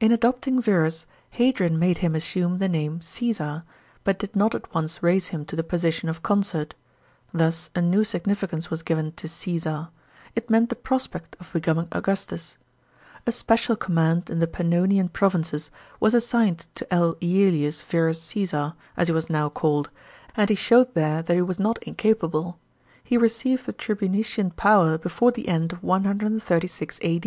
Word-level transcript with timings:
In 0.00 0.10
adopting 0.10 0.60
Verus, 0.60 1.06
Hadrian 1.30 1.78
made 1.78 1.98
him 1.98 2.16
assume 2.16 2.58
the 2.58 2.68
name 2.68 2.98
Ceesar, 3.00 3.62
but 4.02 4.18
did 4.18 4.34
not 4.34 4.52
at 4.52 4.74
once 4.74 5.00
raise 5.00 5.28
him 5.28 5.44
to 5.44 5.54
the 5.54 5.62
position 5.62 6.08
of 6.08 6.24
consort. 6.24 6.74
Thus 7.32 7.70
a 7.76 7.80
186 7.80 7.80
138 7.82 7.82
A.D. 7.84 7.84
LI 7.84 7.84
UIUS 7.84 7.84
VERUS. 7.84 7.84
517 7.84 7.90
new 7.90 8.02
significance 8.04 8.70
was 8.70 8.82
given 8.82 9.12
to 9.12 9.28
Caesar; 9.28 9.88
it 10.34 10.50
meant 10.50 10.68
the 10.70 10.74
prospect 10.74 11.36
of 11.38 11.52
becoming 11.52 11.88
Augustus. 11.92 12.56
A 13.28 13.30
special 13.30 13.76
command 13.76 14.28
in 14.28 14.40
the 14.40 14.48
Pannonian 14.48 15.08
provinces 15.12 15.70
was 16.00 16.14
assigned 16.14 16.66
to 16.74 16.92
L. 16.92 17.14
./Elius 17.20 17.80
Verus 17.80 18.20
Caesar, 18.22 18.74
as 18.96 19.06
he 19.06 19.14
was 19.14 19.30
now 19.30 19.48
called, 19.48 19.88
and 20.36 20.50
he 20.50 20.56
showed 20.56 20.92
there 20.94 21.22
that 21.22 21.34
he 21.36 21.42
was 21.42 21.60
not 21.60 21.80
incapable. 21.84 22.58
He 23.04 23.16
received 23.16 23.66
the 23.66 23.72
tribunician 23.72 24.56
power 24.56 24.98
before 24.98 25.30
the 25.30 25.46
end 25.46 25.72
of 25.72 25.80
136 25.84 26.98
A.D. 27.02 27.20